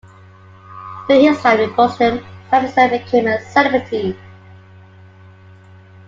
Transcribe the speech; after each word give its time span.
During 1.07 1.25
his 1.31 1.39
time 1.43 1.59
in 1.59 1.75
Boston, 1.75 2.25
Sanderson 2.49 2.89
became 2.89 3.27
a 3.27 3.39
celebrity. 3.39 4.17